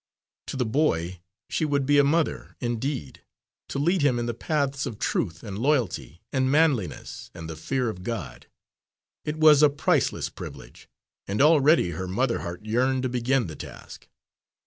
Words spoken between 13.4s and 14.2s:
the task.